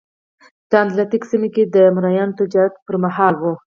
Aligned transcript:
دا 0.71 0.79
د 0.81 0.83
اتلانتیک 0.87 1.23
سیمه 1.31 1.49
کې 1.55 1.63
د 1.65 1.75
مریانو 1.95 2.37
تجارت 2.39 2.73
پرمهال 2.85 3.35
وه. 3.37 3.53